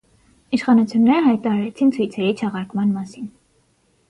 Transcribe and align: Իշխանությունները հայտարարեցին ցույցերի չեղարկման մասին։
Իշխանությունները 0.57 1.25
հայտարարեցին 1.31 1.93
ցույցերի 1.99 2.31
չեղարկման 2.41 2.97
մասին։ 2.97 3.31